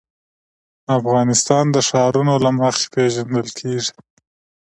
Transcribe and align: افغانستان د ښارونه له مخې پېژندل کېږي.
افغانستان 0.97 1.65
د 1.75 1.77
ښارونه 1.87 2.33
له 2.43 2.51
مخې 2.59 2.85
پېژندل 2.93 3.47
کېږي. 3.59 3.93